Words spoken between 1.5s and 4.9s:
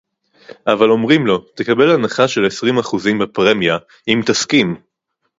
תקבל הנחה של עשרים אחוזים בפרמיה אם תסכים